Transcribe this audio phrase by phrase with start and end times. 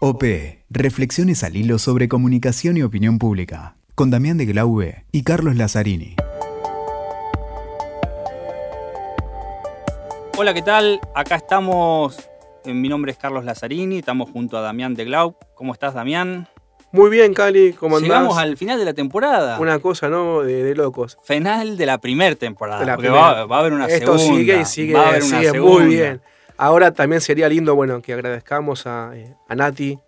[0.00, 0.22] OP,
[0.70, 6.14] Reflexiones al hilo sobre comunicación y opinión pública, con Damián de Glaube y Carlos Lazzarini.
[10.36, 11.00] Hola, ¿qué tal?
[11.16, 12.30] Acá estamos,
[12.64, 15.34] eh, mi nombre es Carlos Lazzarini, estamos junto a Damián de Glau.
[15.56, 16.46] ¿Cómo estás, Damián?
[16.92, 18.08] Muy bien, Cali, ¿cómo andás?
[18.08, 19.58] Llegamos al final de la temporada.
[19.58, 20.42] Una cosa, ¿no?
[20.42, 21.18] De, de locos.
[21.24, 22.78] Final de la primera temporada.
[22.80, 23.32] De la porque primera.
[23.32, 24.38] Va, va a haber una Esto segunda.
[24.38, 25.84] sigue y sigue, va a haber una sigue segunda.
[25.84, 26.22] muy bien.
[26.58, 29.98] Ahora también sería lindo, bueno, que agradezcamos a, eh, a Nati,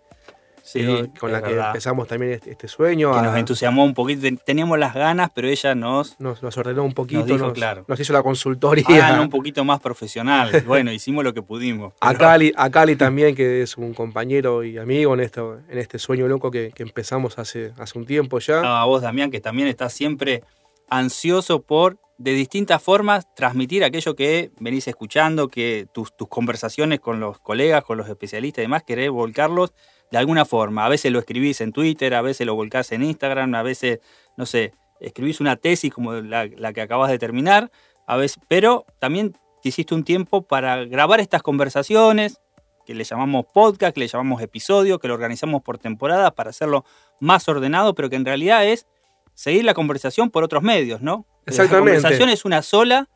[0.63, 1.67] Sí, eh, con la que verdad.
[1.69, 3.11] empezamos también este, este sueño.
[3.13, 4.21] Que a- nos entusiasmó un poquito.
[4.21, 7.53] Ten- Teníamos las ganas, pero ella nos nos, nos ordenó un poquito, Nos dijo, nos,
[7.53, 7.83] claro.
[7.87, 8.85] nos hizo la consultoría.
[9.07, 10.51] hagan un poquito más profesional.
[10.67, 11.93] Bueno, hicimos lo que pudimos.
[11.99, 15.97] A Cali, a Cali también, que es un compañero y amigo en, esto, en este
[15.97, 18.81] sueño loco que, que empezamos hace, hace un tiempo ya.
[18.81, 20.43] a vos, Damián, que también estás siempre
[20.89, 27.19] ansioso por, de distintas formas, transmitir aquello que venís escuchando, que tus, tus conversaciones con
[27.19, 29.73] los colegas, con los especialistas y demás, querés volcarlos
[30.11, 30.85] de alguna forma.
[30.85, 33.99] A veces lo escribís en Twitter, a veces lo volcás en Instagram, a veces,
[34.37, 37.71] no sé, escribís una tesis como la, la que acabas de terminar,
[38.05, 39.33] a veces, pero también
[39.63, 42.39] te hiciste un tiempo para grabar estas conversaciones,
[42.85, 46.85] que le llamamos podcast, que le llamamos episodio, que lo organizamos por temporadas para hacerlo
[47.19, 48.85] más ordenado, pero que en realidad es
[49.33, 51.25] seguir la conversación por otros medios, ¿no?
[51.45, 51.93] Exactamente.
[51.93, 53.07] La conversación es una sola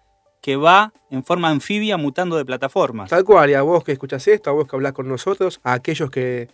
[0.42, 3.10] que va en forma anfibia mutando de plataformas.
[3.10, 5.74] Tal cual, y a vos que escuchás esto, a vos que hablás con nosotros, a
[5.74, 6.50] aquellos que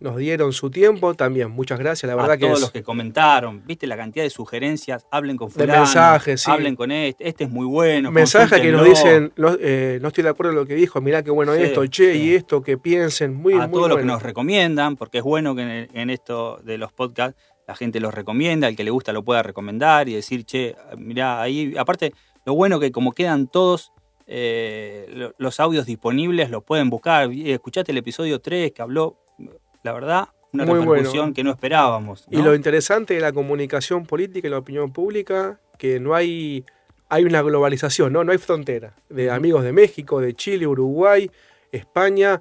[0.00, 2.06] nos dieron su tiempo, también muchas gracias.
[2.08, 5.36] La verdad a que todos es, los que comentaron, viste la cantidad de sugerencias, hablen
[5.36, 6.50] con De fulano, mensajes, sí.
[6.50, 8.10] hablen con este, este es muy bueno.
[8.10, 11.22] mensajes que nos dicen, no, eh, no estoy de acuerdo en lo que dijo, mirá
[11.22, 12.18] qué bueno Sí, esto, che, sí.
[12.22, 14.14] y esto, que piensen, muy, a muy todos los que bueno.
[14.14, 18.68] nos recomiendan, porque es bueno que en esto de los podcasts la gente los recomienda,
[18.68, 22.12] el que le gusta lo pueda recomendar y decir, che, mirá, ahí, aparte,
[22.44, 23.90] lo bueno que como quedan todos
[24.26, 27.30] eh, lo- los audios disponibles, los pueden buscar.
[27.32, 29.18] Y Escuchate el episodio 3 que habló,
[29.82, 31.34] la verdad, una Muy repercusión bueno.
[31.34, 32.26] que no esperábamos.
[32.30, 36.64] Y lo interesante de la comunicación política y la opinión pública, que no hay,
[37.08, 38.24] hay una globalización, ¿no?
[38.24, 38.94] No hay frontera.
[39.08, 41.30] De amigos de México, de Chile, Uruguay,
[41.72, 42.40] España.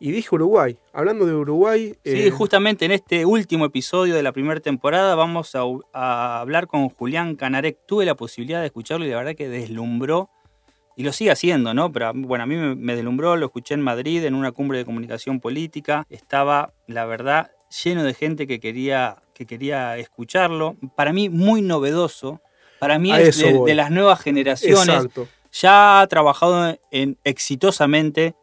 [0.00, 0.78] Y dije Uruguay.
[0.92, 1.94] Hablando de Uruguay.
[2.04, 6.66] Sí, eh, justamente en este último episodio de la primera temporada vamos a, a hablar
[6.68, 7.78] con Julián Canarek.
[7.86, 10.30] Tuve la posibilidad de escucharlo y la verdad que deslumbró,
[10.98, 11.92] y lo sigue haciendo, ¿no?
[11.92, 14.84] Pero bueno, a mí me, me deslumbró, lo escuché en Madrid en una cumbre de
[14.84, 16.04] comunicación política.
[16.10, 17.52] Estaba, la verdad,
[17.84, 20.76] lleno de gente que quería, que quería escucharlo.
[20.96, 22.40] Para mí, muy novedoso.
[22.80, 25.28] Para mí A es de las nuevas generaciones Exacto.
[25.52, 28.34] ya ha trabajado en, exitosamente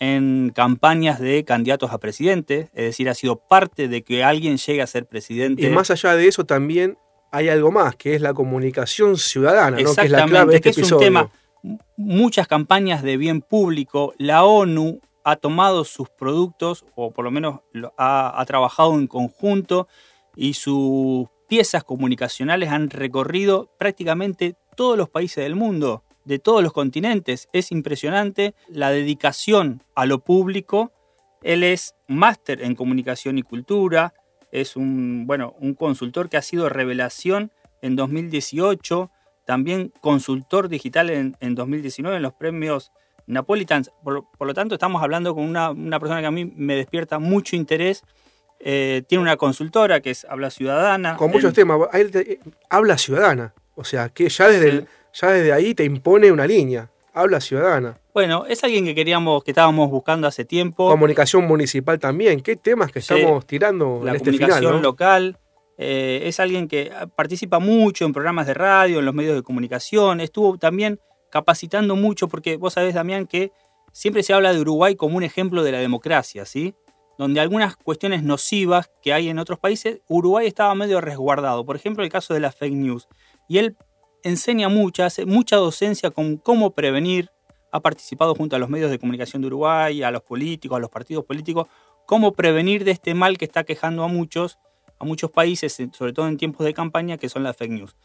[0.00, 4.80] en campañas de candidatos a presidente, es decir, ha sido parte de que alguien llegue
[4.80, 5.66] a ser presidente.
[5.66, 6.98] Y más allá de eso también
[7.30, 9.76] hay algo más, que es la comunicación ciudadana, ¿no?
[9.76, 11.30] que es la Exactamente, clave de este que es un tema.
[11.98, 17.60] Muchas campañas de bien público, la ONU ha tomado sus productos, o por lo menos
[17.98, 19.86] ha, ha trabajado en conjunto,
[20.34, 26.72] y sus piezas comunicacionales han recorrido prácticamente todos los países del mundo, de todos los
[26.72, 27.48] continentes.
[27.52, 30.92] Es impresionante la dedicación a lo público.
[31.42, 34.12] Él es máster en comunicación y cultura,
[34.52, 37.50] es un, bueno, un consultor que ha sido revelación
[37.82, 39.10] en 2018,
[39.46, 42.92] también consultor digital en, en 2019 en los premios
[43.26, 43.90] Napolitans.
[44.04, 47.18] Por, por lo tanto, estamos hablando con una, una persona que a mí me despierta
[47.18, 48.02] mucho interés.
[48.58, 51.16] Eh, tiene una consultora que es Habla Ciudadana.
[51.16, 51.78] Con muchos temas.
[52.12, 53.54] Te- eh, habla ciudadana.
[53.74, 54.76] O sea, que ya desde, Sí.
[54.78, 56.90] el- ya desde ahí te impone una línea.
[57.12, 57.98] Habla ciudadana.
[58.14, 60.88] Bueno, es alguien que queríamos, que estábamos buscando hace tiempo.
[60.88, 62.40] Comunicación municipal también.
[62.40, 63.14] ¿Qué temas que Sí.
[63.14, 64.76] estamos tirando la en este comunicación final?
[64.76, 64.80] ¿no?
[64.82, 65.38] local.
[65.76, 70.20] Eh, es alguien que participa mucho en programas de radio, en los medios de comunicación.
[70.20, 71.00] Estuvo también
[71.30, 73.50] capacitando mucho, porque vos sabés, Damián, que
[73.92, 76.74] siempre se habla de Uruguay como un ejemplo de la democracia, ¿sí?
[77.18, 81.64] Donde algunas cuestiones nocivas que hay en otros países, Uruguay estaba medio resguardado.
[81.64, 83.08] Por ejemplo, el caso de las fake news.
[83.48, 83.76] Y él
[84.22, 87.30] enseña mucha, hace mucha docencia con cómo prevenir.
[87.72, 90.90] Ha participado junto a los medios de comunicación de Uruguay, a los políticos, a los
[90.90, 91.68] partidos políticos,
[92.06, 94.58] cómo prevenir de este mal que está quejando a muchos,
[94.98, 97.96] a muchos países, sobre todo en tiempos de campaña, que son las fake news.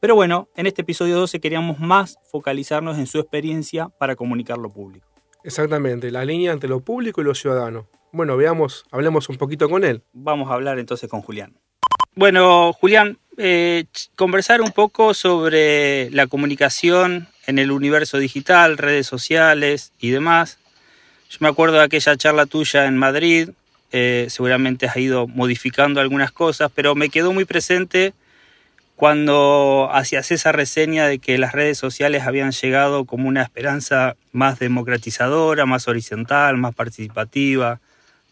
[0.00, 4.68] Pero bueno, en este episodio 12 queríamos más focalizarnos en su experiencia para comunicar lo
[4.68, 5.06] público.
[5.44, 6.10] Exactamente.
[6.10, 7.86] La línea entre lo público y lo ciudadano.
[8.10, 10.02] Bueno, veamos, hablemos un poquito con él.
[10.12, 11.56] Vamos a hablar entonces con Julián.
[12.14, 13.84] Bueno, Julián, eh,
[14.16, 20.58] conversar un poco sobre la comunicación en el universo digital, redes sociales y demás.
[21.30, 23.48] Yo me acuerdo de aquella charla tuya en Madrid,
[23.92, 28.12] eh, seguramente has ido modificando algunas cosas, pero me quedó muy presente
[28.94, 34.58] cuando hacías esa reseña de que las redes sociales habían llegado como una esperanza más
[34.58, 37.80] democratizadora, más horizontal, más participativa,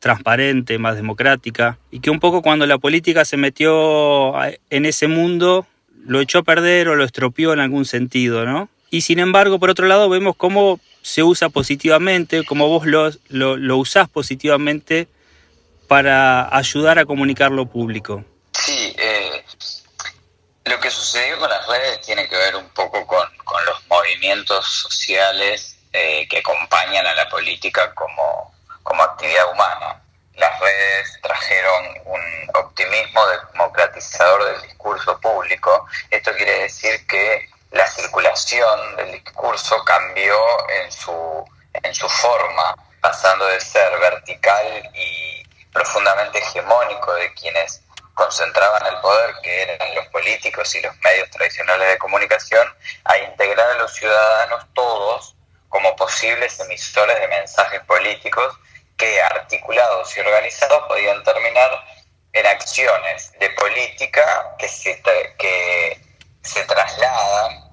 [0.01, 4.35] transparente, más democrática, y que un poco cuando la política se metió
[4.71, 5.67] en ese mundo,
[6.05, 8.69] lo echó a perder o lo estropeó en algún sentido, ¿no?
[8.91, 13.77] Y sin embargo, por otro lado, vemos cómo se usa positivamente, cómo vos lo, lo,
[13.77, 15.07] usás positivamente
[15.87, 18.25] para ayudar a comunicar lo público.
[18.53, 19.45] Sí, eh,
[20.65, 24.67] lo que sucedió con las redes tiene que ver un poco con, con los movimientos
[24.67, 28.55] sociales eh, que acompañan a la política como,
[28.91, 30.03] como actividad humana.
[30.35, 35.87] Las redes trajeron un optimismo democratizador del discurso público.
[36.11, 40.35] Esto quiere decir que la circulación del discurso cambió
[40.71, 47.83] en su, en su forma, pasando de ser vertical y profundamente hegemónico de quienes
[48.15, 52.67] concentraban el poder, que eran los políticos y los medios tradicionales de comunicación,
[53.05, 55.37] a integrar a los ciudadanos todos
[55.69, 58.59] como posibles emisores de mensajes políticos
[59.01, 61.71] que articulados y organizados podían terminar
[62.35, 65.03] en acciones de política que se,
[65.39, 66.01] que
[66.43, 67.65] se trasladan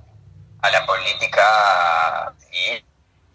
[0.61, 2.83] a la política y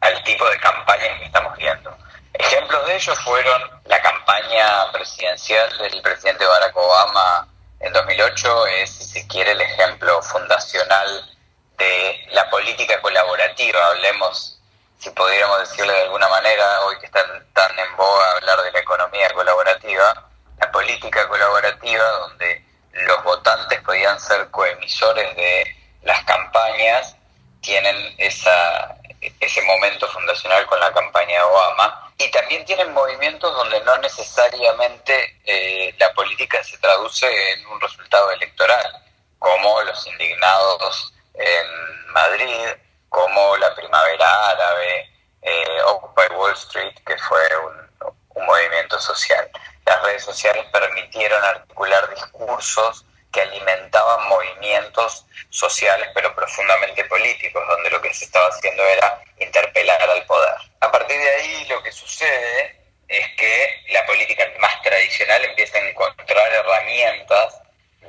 [0.01, 1.97] al tipo de campaña que estamos viendo.
[2.33, 7.47] Ejemplos de ello fueron la campaña presidencial del presidente Barack Obama
[7.81, 11.31] en 2008, es, si se quiere, el ejemplo fundacional
[11.77, 13.87] de la política colaborativa.
[13.89, 14.62] Hablemos,
[15.03, 18.79] si pudiéramos decirle de alguna manera, hoy que están tan en boga hablar de la
[18.79, 27.17] economía colaborativa, la política colaborativa donde los votantes podían ser coemisores de las campañas,
[27.61, 28.97] tienen esa,
[29.41, 32.13] ese momento fundacional con la campaña de Obama.
[32.19, 38.31] Y también tienen movimientos donde no necesariamente eh, la política se traduce en un resultado
[38.31, 39.03] electoral,
[39.41, 42.69] como los indignados en Madrid,
[43.13, 45.11] como la primavera árabe,
[45.43, 49.49] eh, Occupy Wall Street, que fue un, un movimiento social.
[49.85, 58.01] Las redes sociales permitieron articular discursos que alimentaban movimientos sociales pero profundamente políticos, donde lo
[58.01, 60.55] que se estaba haciendo era interpelar al poder.
[60.81, 65.89] A partir de ahí lo que sucede es que la política más tradicional empieza a
[65.89, 67.61] encontrar herramientas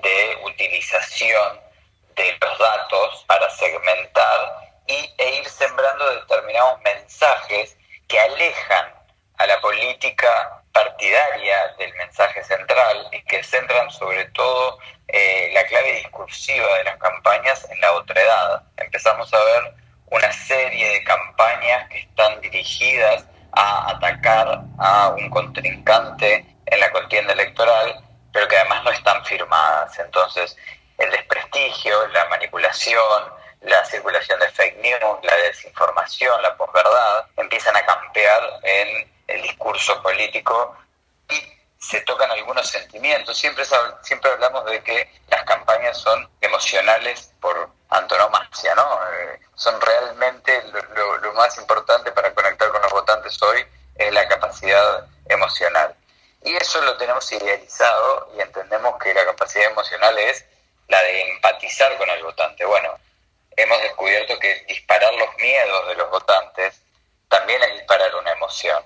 [0.02, 1.60] de utilización
[2.16, 4.63] de los datos para segmentar
[4.94, 8.94] y, e ir sembrando determinados mensajes que alejan
[9.38, 15.94] a la política partidaria del mensaje central y que centran sobre todo eh, la clave
[15.94, 18.64] discursiva de las campañas en la otredad.
[18.78, 19.74] Empezamos a ver
[20.08, 27.34] una serie de campañas que están dirigidas a atacar a un contrincante en la contienda
[27.34, 29.98] electoral, pero que además no están firmadas.
[30.00, 30.58] Entonces,
[30.98, 33.24] el desprestigio, la manipulación,
[33.64, 40.02] la circulación de fake news, la desinformación, la posverdad, empiezan a campear en el discurso
[40.02, 40.76] político
[41.30, 41.42] y
[41.80, 43.38] se tocan algunos sentimientos.
[43.38, 43.64] Siempre,
[44.02, 49.00] siempre hablamos de que las campañas son emocionales por antonomasia, ¿no?
[49.12, 50.64] Eh, son realmente
[50.96, 55.96] lo, lo, más importante para conectar con los votantes hoy, es la capacidad emocional.
[56.44, 60.46] Y eso lo tenemos idealizado y entendemos que la capacidad emocional es
[60.90, 62.66] la de empatizar con el votante.
[62.66, 63.00] Bueno,
[63.58, 66.82] hemos descubierto que disparar los miedos de los votantes
[67.28, 68.84] también es disparar una emoción.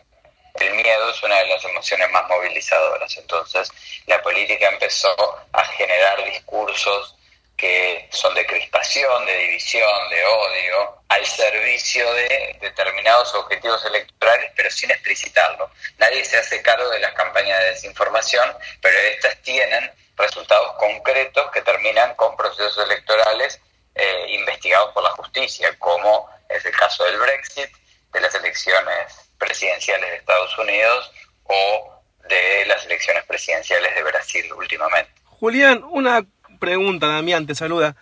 [0.56, 3.16] El miedo es una de las emociones más movilizadoras.
[3.18, 3.72] Entonces,
[4.08, 5.16] la política empezó
[5.52, 7.16] a generar discursos
[7.58, 14.70] que son de crispación, de división, de odio, al servicio de determinados objetivos electorales, pero
[14.70, 15.70] sin explicitarlo.
[15.98, 21.62] Nadie se hace cargo de las campañas de desinformación, pero estas tienen resultados concretos que
[21.64, 23.60] terminan con procesos electorales
[23.98, 27.70] eh, investigados por la justicia, como es el caso del Brexit,
[28.14, 31.12] de las elecciones presidenciales de Estados Unidos
[31.44, 31.94] o
[32.30, 35.12] de las elecciones presidenciales de Brasil últimamente.
[35.26, 36.26] Julián, una
[36.60, 37.96] pregunta, Damián, te saluda.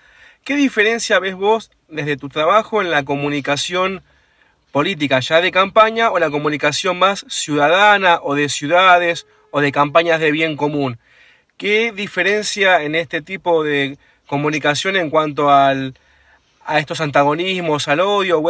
[0.44, 4.04] ¿Qué diferencia ves vos desde tu trabajo en la comunicación
[4.72, 10.20] política ya de campaña o la comunicación más ciudadana o de ciudades o de campañas
[10.20, 11.00] de bien común?
[11.58, 13.98] ¿Qué diferencia en este tipo de
[14.28, 15.98] comunicación en cuanto al,
[16.66, 18.44] a estos antagonismos, al odio,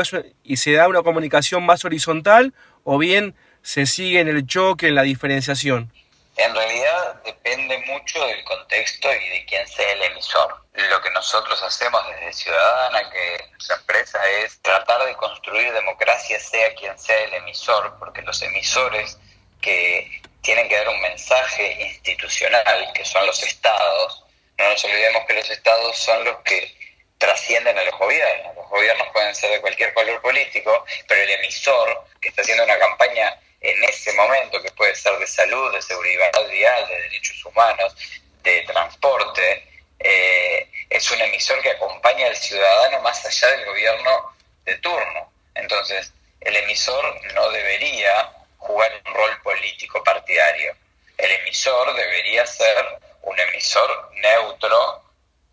[0.44, 2.54] y se da una comunicación más horizontal
[2.84, 5.92] o bien se sigue en el choque, en la diferenciación?
[6.38, 10.54] En realidad depende mucho del contexto y de quién sea el emisor.
[10.74, 16.76] Lo que nosotros hacemos desde Ciudadana, que nuestra empresa, es tratar de construir democracia sea
[16.76, 19.18] quien sea el emisor, porque los emisores
[19.62, 24.25] que tienen que dar un mensaje institucional, que son los estados,
[24.58, 26.76] no nos olvidemos que los estados son los que
[27.18, 28.56] trascienden a los gobiernos.
[28.56, 32.78] Los gobiernos pueden ser de cualquier color político, pero el emisor que está haciendo una
[32.78, 37.96] campaña en ese momento, que puede ser de salud, de seguridad vial, de derechos humanos,
[38.44, 39.68] de transporte,
[40.00, 44.36] eh, es un emisor que acompaña al ciudadano más allá del gobierno
[44.66, 45.32] de turno.
[45.56, 50.76] Entonces, el emisor no debería jugar un rol político partidario.
[51.18, 52.86] El emisor debería ser
[53.24, 55.02] un emisor neutro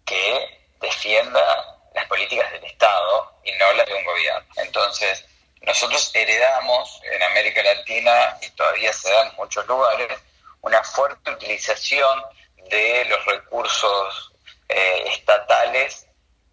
[0.05, 4.55] que defienda las políticas del Estado y no las de un gobierno.
[4.57, 5.25] Entonces,
[5.63, 9.31] nosotros heredamos en América Latina, y todavía se da en
[9.67, 10.19] lugares,
[10.63, 12.23] una fuerte utilización
[12.71, 14.33] de los recursos
[14.69, 16.07] eh, estatales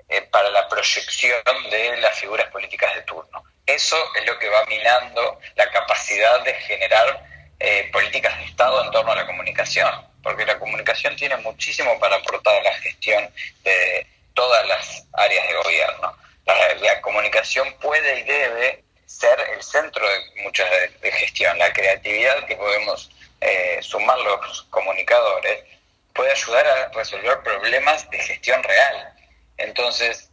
[0.10, 3.44] eh, para la proyección de las figuras políticas de turno.
[3.66, 7.24] Eso es lo que va minando la capacidad de generar
[7.60, 9.90] eh, políticas de Estado en torno a la comunicación,
[10.24, 13.32] porque la comunicación tiene muchísimo para aportar a la gestión
[13.64, 16.18] de todas las áreas de gobierno.
[16.46, 20.70] La, comunicación puede y debe ser el centro de muchas
[21.02, 21.58] de, gestión.
[21.58, 23.10] La creatividad que podemos
[23.42, 25.64] eh, sumar los comunicadores
[26.14, 29.14] puede ayudar a resolver problemas de gestión real.
[29.58, 30.30] Entonces,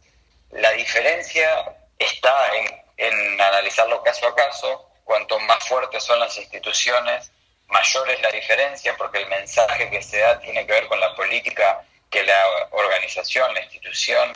[0.51, 4.89] la diferencia está en, en analizarlo caso a caso.
[5.03, 7.31] Cuanto más fuertes son las instituciones,
[7.69, 11.15] mayor es la diferencia porque el mensaje que se da tiene que ver con la
[11.15, 11.81] política
[12.11, 14.33] que la organización, la institución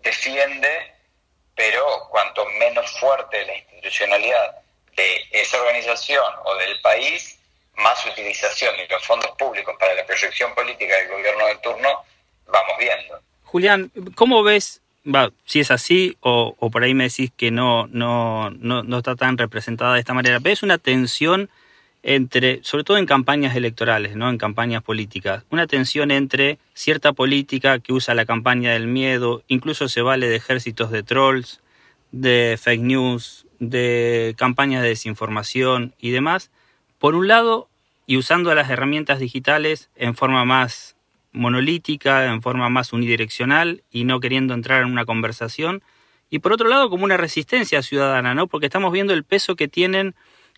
[0.00, 0.95] defiende,
[1.56, 4.56] pero cuanto menos fuerte la institucionalidad
[4.94, 7.38] de esa organización o del país,
[7.76, 12.04] más utilización de los fondos públicos para la proyección política del gobierno de turno
[12.46, 13.20] vamos viendo.
[13.44, 14.80] Julián, ¿cómo ves,
[15.44, 19.16] si es así o, o, por ahí me decís que no, no, no, no está
[19.16, 21.50] tan representada de esta manera, ¿ves una tensión
[22.08, 24.30] entre, sobre todo en campañas electorales, ¿no?
[24.30, 29.88] en campañas políticas, una tensión entre cierta política que usa la campaña del miedo, incluso
[29.88, 31.60] se vale de ejércitos de trolls,
[32.12, 36.52] de fake news, de campañas de desinformación y demás,
[37.00, 37.68] por un lado,
[38.06, 40.94] y usando las herramientas digitales en forma más
[41.32, 45.82] monolítica, en forma más unidireccional y no queriendo entrar en una conversación,
[46.30, 48.46] y por otro lado como una resistencia ciudadana, ¿no?
[48.46, 50.14] Porque estamos viendo el peso que tienen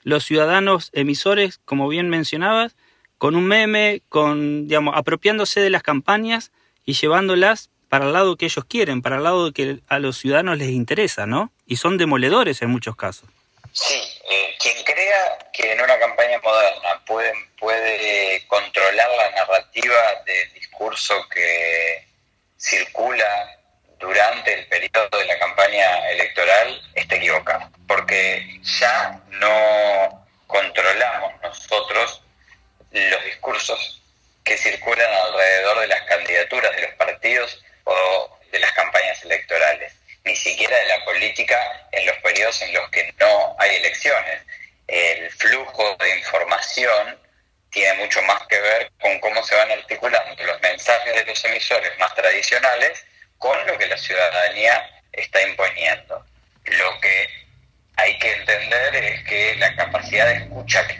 [0.08, 2.76] los ciudadanos emisores, como bien mencionabas,
[3.18, 6.50] con un meme, con, digamos, apropiándose de las campañas
[6.86, 10.56] y llevándolas para el lado que ellos quieren, para el lado que a los ciudadanos
[10.56, 11.52] les interesa, ¿no?
[11.66, 13.28] Y son demoledores en muchos casos.
[13.72, 14.00] Sí,
[14.30, 21.14] eh, quien crea que en una campaña moderna puede, puede controlar la narrativa del discurso
[21.28, 22.06] que
[22.56, 23.58] circula
[23.98, 32.22] durante el periodo de la campaña electoral está equivocado, porque ya no controlamos nosotros
[32.90, 34.02] los discursos
[34.44, 39.92] que circulan alrededor de las candidaturas de los partidos o de las campañas electorales,
[40.24, 44.42] ni siquiera de la política en los periodos en los que no hay elecciones.
[44.86, 47.18] El flujo de información
[47.70, 51.98] tiene mucho más que ver con cómo se van articulando los mensajes de los emisores
[51.98, 53.04] más tradicionales
[53.38, 56.24] con lo que la ciudadanía está imponiendo.
[56.64, 57.28] Lo que
[57.96, 60.48] hay que entender es que la capacidad de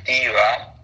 [0.09, 0.75] activa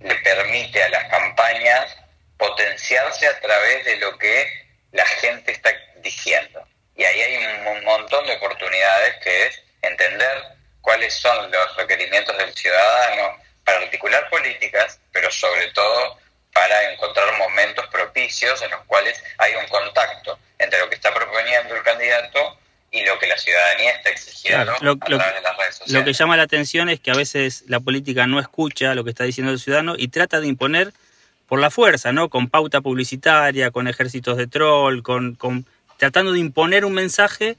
[0.00, 1.96] le permite a las campañas
[2.38, 5.70] potenciarse a través de lo que la gente está
[6.02, 6.66] diciendo.
[6.96, 10.44] Y ahí hay un montón de oportunidades que es entender
[10.80, 16.18] cuáles son los requerimientos del ciudadano para articular políticas, pero sobre todo
[16.54, 21.76] para encontrar momentos propicios en los cuales hay un contacto entre lo que está proponiendo
[21.76, 22.58] el candidato
[22.92, 25.92] y lo que la ciudadanía está exigiendo lo, a través de las redes sociales.
[25.92, 29.10] Lo que llama la atención es que a veces la política no escucha lo que
[29.10, 30.92] está diciendo el ciudadano y trata de imponer
[31.46, 32.28] por la fuerza, ¿no?
[32.28, 35.66] Con pauta publicitaria, con ejércitos de troll, con, con
[35.98, 37.56] tratando de imponer un mensaje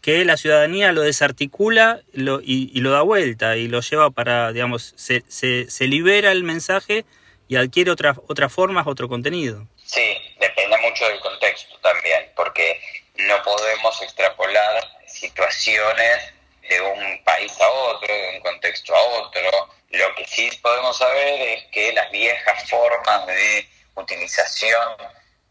[0.00, 4.52] que la ciudadanía lo desarticula lo, y, y, lo da vuelta y lo lleva para,
[4.52, 7.04] digamos, se, se, se libera el mensaje
[7.46, 9.68] y adquiere otras otras formas, otro contenido.
[9.84, 12.80] Sí, depende mucho del contexto también, porque
[13.26, 16.32] no podemos extrapolar situaciones
[16.68, 19.68] de un país a otro, de un contexto a otro.
[19.90, 24.96] Lo que sí podemos saber es que las viejas formas de utilización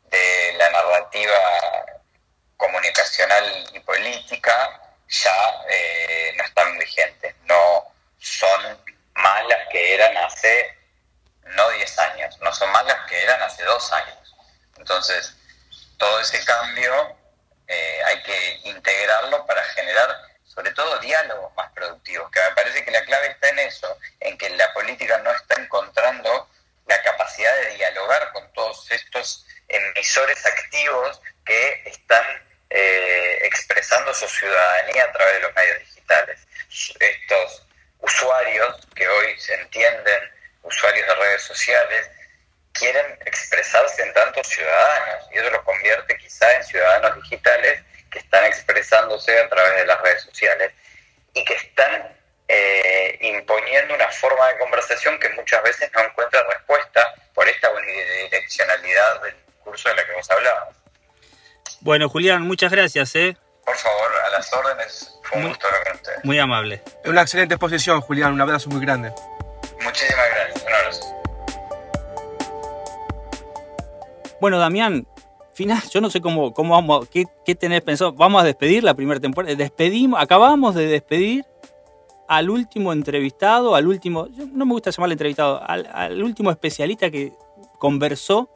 [0.10, 1.38] de la narrativa
[2.58, 8.80] comunicacional y política ya eh, no están vigentes, no son
[9.14, 10.82] más las que eran hace
[11.56, 14.36] no 10 años, no son más las que eran hace dos años.
[14.78, 15.36] Entonces,
[15.98, 17.16] todo ese cambio
[17.68, 20.10] eh, hay que integrarlo para generar
[20.46, 24.38] sobre todo diálogos más productivos, que me parece que la clave está en eso, en
[24.38, 26.50] que la política no está encontrando
[26.88, 32.26] la capacidad de dialogar con todos estos emisores activos que están
[32.70, 36.40] eh, expresando su ciudadanía a través de los medios digitales.
[37.00, 37.66] Estos
[38.00, 40.32] usuarios que hoy se entienden
[41.42, 42.10] sociales
[42.74, 43.18] quieren
[43.82, 49.38] expresarse en tantos ciudadanos y eso los convierte quizá en ciudadanos digitales que están expresándose
[49.40, 50.72] a través de las redes sociales
[51.34, 52.16] y que están
[52.48, 59.22] eh, imponiendo una forma de conversación que muchas veces no encuentra respuesta por esta unidireccionalidad
[59.22, 60.68] del curso de la que hemos hablado.
[61.80, 63.16] Bueno, Julián, muchas gracias.
[63.16, 63.38] ¿eh?
[63.66, 65.18] Por favor, a las órdenes.
[65.24, 66.26] Fue un gusto hablar con ustedes.
[66.26, 66.84] Muy amable.
[67.06, 68.34] Una excelente exposición, Julián.
[68.34, 69.14] Un abrazo muy grande.
[69.80, 70.64] Muchísimas gracias.
[70.64, 71.21] Un abrazo.
[74.42, 75.06] Bueno, Damián,
[75.54, 78.12] final, yo no sé cómo, cómo vamos, qué, qué tenés pensado.
[78.14, 79.54] Vamos a despedir la primera temporada.
[79.54, 81.46] Despedimos, acabamos de despedir
[82.28, 87.34] al último entrevistado, al último, no me gusta llamarle entrevistado, al, al último especialista que
[87.78, 88.50] conversó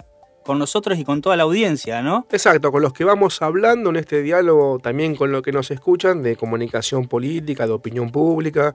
[0.44, 2.26] con nosotros y con toda la audiencia, ¿no?
[2.32, 6.24] Exacto, con los que vamos hablando en este diálogo, también con lo que nos escuchan,
[6.24, 8.74] de comunicación política, de opinión pública,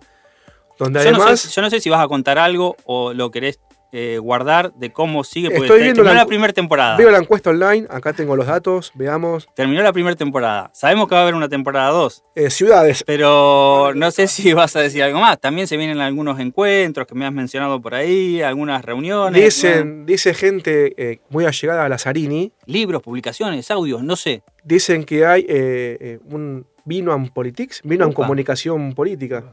[0.78, 1.40] donde Yo no, además...
[1.40, 3.58] sé, yo no sé si vas a contar algo o lo querés
[3.92, 6.96] eh, guardar de cómo sigue, porque Estoy terminó la primera temporada.
[6.96, 9.48] Veo la encuesta online, acá tengo los datos, veamos.
[9.54, 10.70] Terminó la primera temporada.
[10.72, 14.76] Sabemos que va a haber una temporada 2, Eh, ciudades, pero no sé si vas
[14.76, 15.40] a decir algo más.
[15.40, 19.42] También se vienen algunos encuentros que me has mencionado por ahí, algunas reuniones.
[19.42, 22.72] dicen, dice gente eh, muy allegada a Lazzarini, ¿no?
[22.72, 24.42] libros, publicaciones, audios, no sé.
[24.62, 29.44] dicen que hay eh, un vino en politics, vino en comunicación política.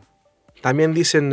[0.62, 1.32] También dicen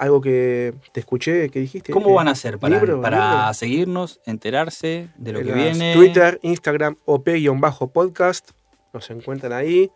[0.00, 1.92] algo que te escuché, que dijiste.
[1.92, 3.54] ¿Cómo eh, van a hacer para, libro, para libro.
[3.54, 5.92] seguirnos, enterarse de lo En que viene?
[5.92, 8.50] Twitter, Instagram, OP-podcast,
[8.94, 9.90] nos encuentran ahí.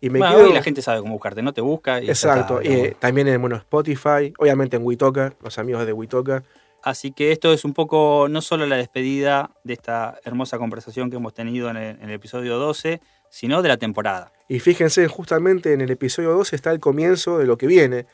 [0.00, 0.46] Y me Bueno, quedo...
[0.46, 2.00] hoy la gente sabe cómo buscarte, no te busca.
[2.00, 6.42] y Exacto, está, eh, también en bueno, Spotify, obviamente en WeTalker, los amigos de WeTalker.
[6.82, 11.16] Así que esto es un poco no solo la despedida de esta hermosa conversación que
[11.16, 14.32] hemos tenido en el, en el episodio 12, sino de la temporada.
[14.48, 18.06] Y fíjense, justamente en el episodio 2 está el comienzo de lo que viene.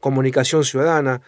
[0.00, 1.20] Comunicación ciudadana.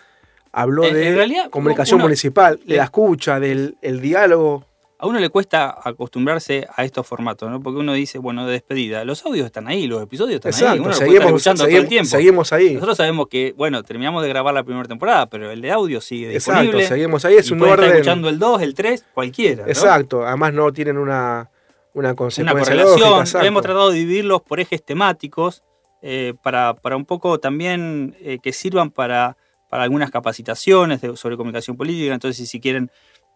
[0.53, 4.65] Habló En- de en realidad, comunicación uno- municipal, de la escucha, del el diálogo.
[5.01, 7.61] A uno le cuesta acostumbrarse a estos formatos, ¿no?
[7.61, 9.05] Porque uno dice, bueno, de despedida.
[9.05, 10.61] Los audios están ahí, los episodios están ahí.
[10.61, 12.09] Exacto, Uno seguimos, escuchando todo el tiempo.
[12.11, 12.75] seguimos ahí.
[12.75, 16.33] Nosotros sabemos que, bueno, terminamos de grabar la primera temporada, pero el de audio sigue
[16.35, 16.89] Exacto, disponible.
[16.89, 17.37] seguimos ahí.
[17.37, 17.99] Es y un pueden estar orden.
[17.99, 19.63] escuchando el 2, el 3, cualquiera.
[19.65, 19.69] ¿no?
[19.69, 21.49] Exacto, además no tienen una,
[21.95, 22.99] una una consecuencia correlación.
[23.01, 23.47] lógica, exacto.
[23.47, 25.63] Hemos tratado de dividirlos por ejes temáticos
[26.03, 29.37] eh, para, para un poco también eh, que sirvan para,
[29.69, 32.15] para algunas capacitaciones de- sobre comunicación política.
[32.15, 32.91] Entonces, si quieren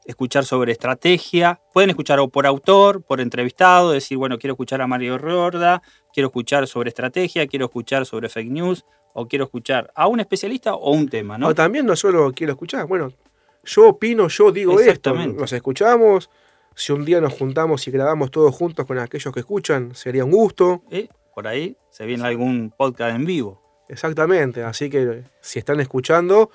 [0.04, 4.86] escuchar sobre estrategia, pueden escuchar o por autor, por entrevistado, decir, bueno, quiero escuchar a
[4.86, 5.80] Mario Rorda,
[6.12, 10.74] quiero escuchar sobre estrategia, quiero escuchar sobre fake news, o quiero escuchar a un especialista
[10.74, 11.48] o un tema, ¿no?
[11.48, 13.12] O también no solo quiero escuchar, bueno,
[13.64, 16.30] yo opino, yo digo esto, nos escuchamos,
[16.74, 20.30] si un día nos juntamos y grabamos todos juntos con aquellos que escuchan, sería un
[20.32, 23.60] gusto, Eh, Por ahí se viene algún podcast en vivo.
[23.88, 26.50] exactamente, así que si están escuchando,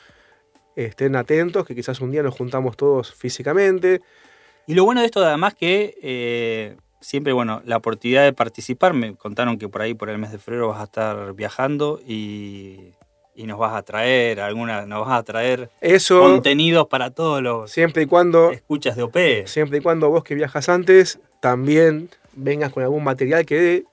[0.76, 4.02] estén atentos, que quizás un día nos juntamos todos físicamente,
[4.66, 8.94] Y lo bueno de esto, además, que eh, siempre, bueno, la oportunidad de participar.
[8.94, 12.92] Me contaron que por ahí, por el mes de febrero, vas a estar viajando y,
[13.38, 17.72] y nos vas a traer alguna, nos vas a traer eso contenidos para todos los
[17.72, 19.18] siempre y cuando, escuchas de OP.
[19.46, 23.86] siempre y cuando vos que viajas antes, también vengas con algún material que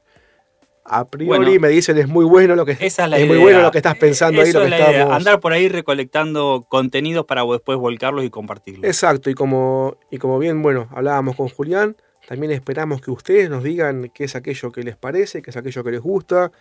[0.85, 3.71] a priori Bueno, me dicen es muy bueno lo que es es muy bueno lo
[3.71, 5.17] que estás pensando ahí, lo es que idea, estamos.
[5.17, 8.85] Andar por ahí recolectando contenidos para después volcarlos y compartirlos.
[8.85, 11.97] Exacto, y como, y como bien, bueno, hablábamos con Julián,
[12.29, 15.85] también esperamos que ustedes nos digan qué es aquello que les parece, qué es aquello
[15.85, 16.53] que les gusta,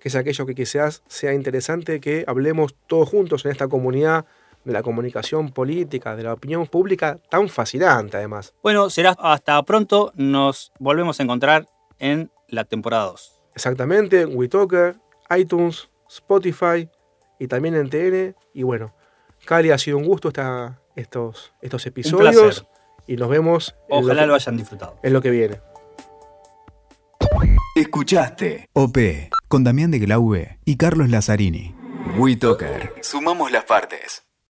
[0.00, 4.24] qué es aquello que quizás sea interesante que hablemos todos juntos en esta comunidad
[4.64, 8.54] de la comunicación política, de la opinión pública tan fascinante además.
[8.62, 10.12] Bueno, será hasta pronto.
[10.16, 11.66] Nos volvemos a encontrar
[11.98, 13.43] en la temporada 2.
[13.54, 14.96] Exactamente, WeTalker,
[15.36, 16.88] iTunes, Spotify
[17.38, 18.36] y también en TN.
[18.52, 18.94] Y bueno,
[19.44, 22.66] Cali, ha sido un gusto esta, estos, estos episodios placer.
[23.06, 24.98] y nos vemos en Ojalá lo, lo hayan disfrutado.
[25.02, 25.60] en lo que viene.
[27.76, 28.96] Escuchaste OP
[29.48, 31.74] con Damián de Glaube y Carlos Lazzarini.
[32.16, 32.92] WeToker.
[33.00, 34.22] Sumamos las partes.